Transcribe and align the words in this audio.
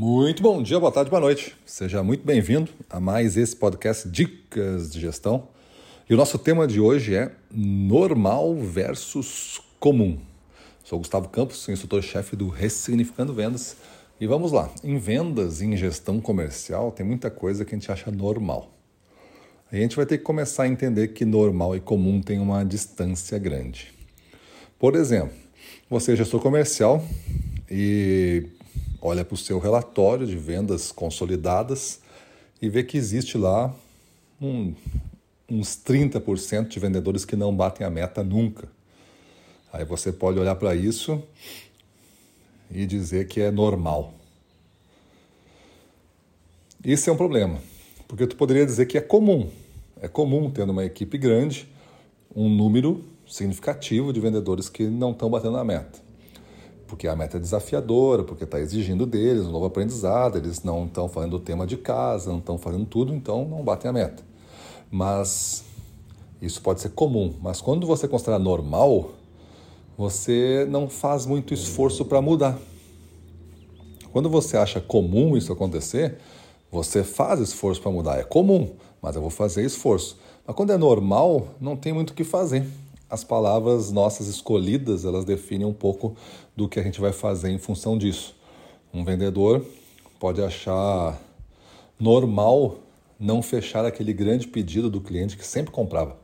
Muito 0.00 0.44
bom 0.44 0.62
dia, 0.62 0.78
boa 0.78 0.92
tarde, 0.92 1.10
boa 1.10 1.20
noite. 1.20 1.56
Seja 1.66 2.04
muito 2.04 2.24
bem-vindo 2.24 2.70
a 2.88 3.00
mais 3.00 3.36
esse 3.36 3.56
podcast 3.56 4.08
Dicas 4.08 4.92
de 4.92 5.00
Gestão. 5.00 5.48
E 6.08 6.14
o 6.14 6.16
nosso 6.16 6.38
tema 6.38 6.68
de 6.68 6.78
hoje 6.78 7.16
é 7.16 7.32
normal 7.52 8.54
versus 8.54 9.60
comum. 9.80 10.16
Sou 10.84 11.00
Gustavo 11.00 11.28
Campos, 11.28 11.68
instrutor-chefe 11.68 12.36
do 12.36 12.48
Ressignificando 12.48 13.34
Vendas. 13.34 13.76
E 14.20 14.26
vamos 14.28 14.52
lá, 14.52 14.70
em 14.84 14.98
vendas 14.98 15.60
e 15.60 15.66
em 15.66 15.76
gestão 15.76 16.20
comercial 16.20 16.92
tem 16.92 17.04
muita 17.04 17.28
coisa 17.28 17.64
que 17.64 17.74
a 17.74 17.76
gente 17.76 17.90
acha 17.90 18.08
normal. 18.08 18.70
A 19.72 19.74
gente 19.74 19.96
vai 19.96 20.06
ter 20.06 20.18
que 20.18 20.24
começar 20.24 20.62
a 20.62 20.68
entender 20.68 21.08
que 21.08 21.24
normal 21.24 21.74
e 21.74 21.80
comum 21.80 22.22
tem 22.22 22.38
uma 22.38 22.64
distância 22.64 23.36
grande. 23.36 23.92
Por 24.78 24.94
exemplo, 24.94 25.34
você 25.90 26.12
é 26.12 26.16
gestor 26.16 26.40
comercial 26.40 27.04
e 27.68 28.46
olha 29.00 29.24
para 29.24 29.34
o 29.34 29.38
seu 29.38 29.58
relatório 29.58 30.26
de 30.26 30.36
vendas 30.36 30.90
consolidadas 30.92 32.00
e 32.60 32.68
vê 32.68 32.82
que 32.82 32.96
existe 32.96 33.38
lá 33.38 33.74
um, 34.40 34.74
uns 35.48 35.76
30% 35.76 36.68
de 36.68 36.80
vendedores 36.80 37.24
que 37.24 37.36
não 37.36 37.54
batem 37.54 37.86
a 37.86 37.90
meta 37.90 38.22
nunca. 38.22 38.68
Aí 39.72 39.84
você 39.84 40.12
pode 40.12 40.38
olhar 40.38 40.54
para 40.56 40.74
isso 40.74 41.22
e 42.70 42.86
dizer 42.86 43.28
que 43.28 43.40
é 43.40 43.50
normal. 43.50 44.14
Isso 46.84 47.10
é 47.10 47.12
um 47.12 47.16
problema, 47.16 47.58
porque 48.06 48.26
tu 48.26 48.36
poderia 48.36 48.64
dizer 48.64 48.86
que 48.86 48.96
é 48.96 49.00
comum. 49.00 49.50
É 50.00 50.06
comum 50.06 50.50
tendo 50.50 50.70
uma 50.70 50.84
equipe 50.84 51.18
grande, 51.18 51.68
um 52.34 52.48
número 52.48 53.04
significativo 53.26 54.12
de 54.12 54.20
vendedores 54.20 54.68
que 54.68 54.84
não 54.84 55.10
estão 55.10 55.28
batendo 55.28 55.56
a 55.56 55.64
meta. 55.64 56.07
Porque 56.88 57.06
a 57.06 57.14
meta 57.14 57.36
é 57.36 57.40
desafiadora, 57.40 58.24
porque 58.24 58.44
está 58.44 58.58
exigindo 58.58 59.06
deles 59.06 59.44
um 59.44 59.52
novo 59.52 59.66
aprendizado, 59.66 60.38
eles 60.38 60.64
não 60.64 60.86
estão 60.86 61.06
fazendo 61.08 61.36
o 61.36 61.40
tema 61.40 61.66
de 61.66 61.76
casa, 61.76 62.30
não 62.30 62.38
estão 62.38 62.56
fazendo 62.56 62.86
tudo, 62.86 63.14
então 63.14 63.46
não 63.46 63.62
batem 63.62 63.90
a 63.90 63.92
meta. 63.92 64.24
Mas 64.90 65.64
isso 66.40 66.62
pode 66.62 66.80
ser 66.80 66.88
comum. 66.90 67.34
Mas 67.42 67.60
quando 67.60 67.86
você 67.86 68.08
considera 68.08 68.38
normal, 68.38 69.10
você 69.98 70.66
não 70.70 70.88
faz 70.88 71.26
muito 71.26 71.52
esforço 71.52 72.06
para 72.06 72.22
mudar. 72.22 72.58
Quando 74.10 74.30
você 74.30 74.56
acha 74.56 74.80
comum 74.80 75.36
isso 75.36 75.52
acontecer, 75.52 76.18
você 76.72 77.04
faz 77.04 77.38
esforço 77.38 77.82
para 77.82 77.90
mudar. 77.90 78.18
É 78.18 78.24
comum, 78.24 78.70
mas 79.02 79.14
eu 79.14 79.20
vou 79.20 79.30
fazer 79.30 79.62
esforço. 79.62 80.18
Mas 80.46 80.56
quando 80.56 80.72
é 80.72 80.78
normal, 80.78 81.48
não 81.60 81.76
tem 81.76 81.92
muito 81.92 82.10
o 82.10 82.14
que 82.14 82.24
fazer 82.24 82.66
as 83.10 83.24
palavras 83.24 83.90
nossas 83.90 84.26
escolhidas, 84.26 85.04
elas 85.04 85.24
definem 85.24 85.66
um 85.66 85.72
pouco 85.72 86.14
do 86.54 86.68
que 86.68 86.78
a 86.78 86.82
gente 86.82 87.00
vai 87.00 87.12
fazer 87.12 87.50
em 87.50 87.58
função 87.58 87.96
disso. 87.96 88.36
Um 88.92 89.04
vendedor 89.04 89.64
pode 90.18 90.42
achar 90.42 91.18
normal 91.98 92.76
não 93.18 93.42
fechar 93.42 93.84
aquele 93.84 94.12
grande 94.12 94.46
pedido 94.46 94.90
do 94.90 95.00
cliente 95.00 95.36
que 95.36 95.46
sempre 95.46 95.72
comprava. 95.72 96.16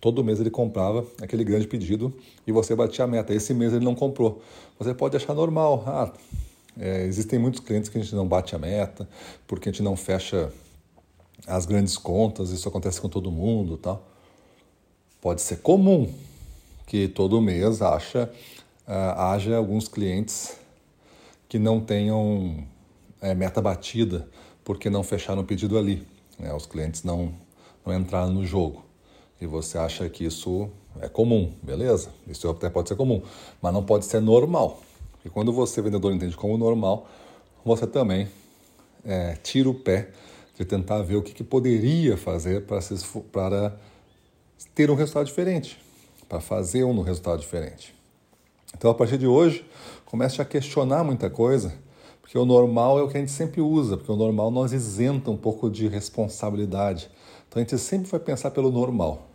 Todo 0.00 0.22
mês 0.22 0.40
ele 0.40 0.50
comprava 0.50 1.06
aquele 1.22 1.42
grande 1.42 1.66
pedido 1.66 2.12
e 2.46 2.52
você 2.52 2.74
batia 2.74 3.04
a 3.04 3.08
meta. 3.08 3.32
Esse 3.32 3.54
mês 3.54 3.72
ele 3.72 3.84
não 3.84 3.94
comprou. 3.94 4.42
Você 4.78 4.92
pode 4.92 5.16
achar 5.16 5.34
normal. 5.34 5.82
Ah, 5.86 6.12
é, 6.78 7.04
existem 7.04 7.38
muitos 7.38 7.60
clientes 7.60 7.88
que 7.88 7.98
a 7.98 8.02
gente 8.02 8.14
não 8.14 8.26
bate 8.26 8.54
a 8.54 8.58
meta 8.58 9.08
porque 9.46 9.68
a 9.68 9.72
gente 9.72 9.82
não 9.82 9.96
fecha 9.96 10.52
as 11.46 11.64
grandes 11.64 11.96
contas. 11.96 12.50
Isso 12.50 12.68
acontece 12.68 13.00
com 13.00 13.08
todo 13.08 13.30
mundo, 13.30 13.76
tal 13.76 14.15
pode 15.26 15.42
ser 15.42 15.56
comum 15.56 16.08
que 16.86 17.08
todo 17.08 17.40
mês 17.40 17.82
acha, 17.82 18.30
uh, 18.86 19.20
haja 19.20 19.56
alguns 19.56 19.88
clientes 19.88 20.56
que 21.48 21.58
não 21.58 21.80
tenham 21.80 22.62
é, 23.20 23.34
meta 23.34 23.60
batida 23.60 24.28
porque 24.62 24.88
não 24.88 25.02
fecharam 25.02 25.42
o 25.42 25.44
pedido 25.44 25.76
ali. 25.76 26.06
Né? 26.38 26.54
Os 26.54 26.64
clientes 26.64 27.02
não, 27.02 27.34
não 27.84 27.92
entraram 27.92 28.32
no 28.32 28.46
jogo. 28.46 28.84
E 29.40 29.46
você 29.46 29.76
acha 29.76 30.08
que 30.08 30.24
isso 30.24 30.70
é 31.00 31.08
comum, 31.08 31.52
beleza? 31.60 32.10
Isso 32.28 32.48
até 32.48 32.70
pode 32.70 32.88
ser 32.88 32.94
comum, 32.94 33.20
mas 33.60 33.74
não 33.74 33.82
pode 33.82 34.04
ser 34.04 34.20
normal. 34.20 34.80
E 35.24 35.28
quando 35.28 35.52
você, 35.52 35.82
vendedor, 35.82 36.12
entende 36.12 36.36
como 36.36 36.56
normal, 36.56 37.08
você 37.64 37.84
também 37.84 38.28
é, 39.04 39.34
tira 39.42 39.68
o 39.68 39.74
pé 39.74 40.10
de 40.56 40.64
tentar 40.64 41.02
ver 41.02 41.16
o 41.16 41.22
que, 41.22 41.32
que 41.32 41.42
poderia 41.42 42.16
fazer 42.16 42.64
para 42.64 43.76
ter 44.74 44.90
um 44.90 44.94
resultado 44.94 45.26
diferente, 45.26 45.78
para 46.28 46.40
fazer 46.40 46.84
um 46.84 47.00
resultado 47.02 47.40
diferente. 47.40 47.94
Então, 48.76 48.90
a 48.90 48.94
partir 48.94 49.18
de 49.18 49.26
hoje, 49.26 49.64
comece 50.04 50.42
a 50.42 50.44
questionar 50.44 51.02
muita 51.04 51.30
coisa, 51.30 51.72
porque 52.20 52.36
o 52.36 52.44
normal 52.44 52.98
é 52.98 53.02
o 53.02 53.08
que 53.08 53.16
a 53.16 53.20
gente 53.20 53.32
sempre 53.32 53.60
usa, 53.60 53.96
porque 53.96 54.10
o 54.10 54.16
normal 54.16 54.50
nos 54.50 54.72
isenta 54.72 55.30
um 55.30 55.36
pouco 55.36 55.70
de 55.70 55.88
responsabilidade. 55.88 57.08
Então, 57.48 57.60
a 57.60 57.64
gente 57.64 57.78
sempre 57.78 58.10
vai 58.10 58.20
pensar 58.20 58.50
pelo 58.50 58.70
normal. 58.70 59.28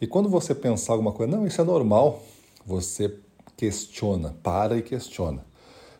E 0.00 0.06
quando 0.06 0.28
você 0.28 0.54
pensar 0.54 0.94
alguma 0.94 1.12
coisa, 1.12 1.36
não, 1.36 1.46
isso 1.46 1.60
é 1.60 1.64
normal, 1.64 2.22
você 2.66 3.14
questiona, 3.56 4.34
para 4.42 4.76
e 4.76 4.82
questiona. 4.82 5.44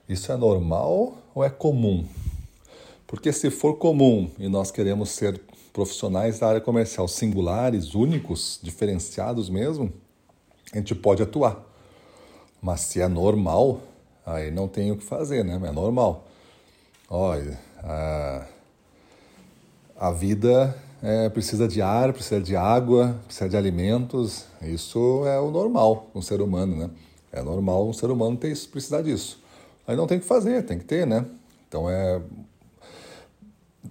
Isso 0.09 0.33
é 0.33 0.37
normal 0.37 1.19
ou 1.35 1.45
é 1.45 1.51
comum? 1.51 2.05
Porque 3.07 3.33
se 3.33 3.51
for 3.51 3.77
comum 3.77 4.31
e 4.39 4.49
nós 4.49 4.71
queremos 4.71 5.11
ser 5.11 5.41
profissionais 5.73 6.39
da 6.39 6.49
área 6.49 6.61
comercial 6.61 7.09
singulares, 7.09 7.95
únicos, 7.95 8.61
diferenciados 8.63 9.49
mesmo, 9.49 9.93
a 10.73 10.77
gente 10.77 10.95
pode 10.95 11.23
atuar. 11.23 11.65
Mas 12.61 12.83
se 12.83 13.01
é 13.01 13.09
normal, 13.09 13.81
aí 14.25 14.51
não 14.51 14.69
tem 14.69 14.93
o 14.93 14.97
que 14.97 15.05
fazer, 15.05 15.45
né? 15.45 15.61
É 15.65 15.73
normal. 15.73 16.27
Olha, 17.09 17.59
a, 17.83 18.47
a 19.97 20.11
vida 20.13 20.77
é, 21.03 21.29
precisa 21.29 21.67
de 21.67 21.83
ar, 21.83 22.13
precisa 22.13 22.41
de 22.41 22.55
água, 22.55 23.19
precisa 23.27 23.49
de 23.49 23.57
alimentos. 23.57 24.47
Isso 24.63 25.27
é 25.27 25.39
o 25.41 25.51
normal 25.51 26.09
um 26.15 26.23
ser 26.23 26.41
humano, 26.41 26.77
né? 26.77 26.91
É 27.33 27.43
normal 27.43 27.89
um 27.89 27.93
ser 27.93 28.11
humano 28.11 28.37
ter 28.37 28.53
isso, 28.53 28.69
precisar 28.69 29.03
disso. 29.03 29.43
Aí 29.87 29.97
não 29.97 30.07
tem 30.07 30.19
o 30.19 30.21
que 30.21 30.27
fazer, 30.27 30.63
tem 30.65 30.79
que 30.79 30.85
ter, 30.85 31.07
né? 31.07 31.27
Então 31.67 31.89
é 31.91 32.21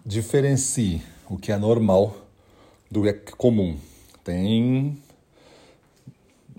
diferencie 0.05 1.01
o 1.31 1.37
que 1.37 1.49
é 1.49 1.57
normal 1.57 2.13
do 2.91 3.03
que 3.03 3.09
é 3.09 3.13
comum. 3.13 3.77
Tem 4.21 4.97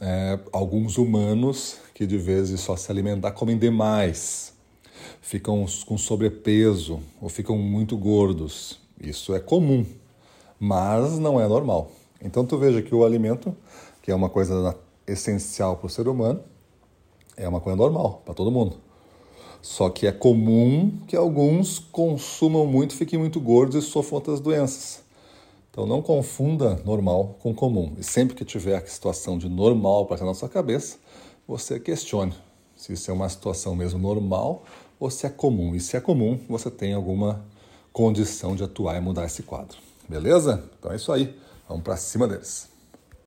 é, 0.00 0.38
alguns 0.50 0.96
humanos 0.96 1.76
que 1.92 2.06
de 2.06 2.16
vezes 2.16 2.58
só 2.60 2.74
se 2.74 2.90
alimentar 2.90 3.32
comem 3.32 3.58
demais, 3.58 4.54
ficam 5.20 5.66
com 5.84 5.98
sobrepeso 5.98 7.00
ou 7.20 7.28
ficam 7.28 7.58
muito 7.58 7.98
gordos. 7.98 8.80
Isso 8.98 9.34
é 9.34 9.40
comum, 9.40 9.84
mas 10.58 11.18
não 11.18 11.38
é 11.38 11.46
normal. 11.46 11.92
Então 12.22 12.46
tu 12.46 12.56
veja 12.56 12.80
que 12.80 12.94
o 12.94 13.04
alimento, 13.04 13.54
que 14.00 14.10
é 14.10 14.14
uma 14.14 14.30
coisa 14.30 14.74
essencial 15.06 15.76
para 15.76 15.86
o 15.86 15.90
ser 15.90 16.08
humano, 16.08 16.40
é 17.36 17.46
uma 17.46 17.60
coisa 17.60 17.76
normal 17.76 18.22
para 18.24 18.32
todo 18.32 18.50
mundo. 18.50 18.78
Só 19.62 19.88
que 19.88 20.08
é 20.08 20.12
comum 20.12 20.90
que 21.06 21.16
alguns 21.16 21.78
consumam 21.78 22.66
muito, 22.66 22.96
fiquem 22.96 23.18
muito 23.18 23.40
gordos 23.40 23.76
e 23.76 23.86
sofram 23.86 24.16
outras 24.16 24.40
doenças. 24.40 25.00
Então 25.70 25.86
não 25.86 26.02
confunda 26.02 26.82
normal 26.84 27.36
com 27.40 27.54
comum. 27.54 27.94
E 27.96 28.02
sempre 28.02 28.36
que 28.36 28.44
tiver 28.44 28.76
a 28.76 28.84
situação 28.84 29.38
de 29.38 29.48
normal 29.48 30.06
para 30.06 30.26
na 30.26 30.34
sua 30.34 30.48
cabeça, 30.48 30.98
você 31.46 31.78
questione 31.78 32.34
se 32.76 32.92
isso 32.92 33.08
é 33.10 33.14
uma 33.14 33.28
situação 33.28 33.76
mesmo 33.76 34.00
normal 34.00 34.64
ou 34.98 35.08
se 35.08 35.24
é 35.24 35.30
comum. 35.30 35.74
E 35.74 35.80
se 35.80 35.96
é 35.96 36.00
comum, 36.00 36.38
você 36.48 36.68
tem 36.68 36.92
alguma 36.92 37.44
condição 37.92 38.56
de 38.56 38.64
atuar 38.64 38.96
e 38.96 39.00
mudar 39.00 39.24
esse 39.24 39.44
quadro. 39.44 39.78
Beleza? 40.08 40.68
Então 40.78 40.90
é 40.90 40.96
isso 40.96 41.12
aí. 41.12 41.38
Vamos 41.68 41.84
para 41.84 41.96
cima 41.96 42.26
deles. 42.26 42.71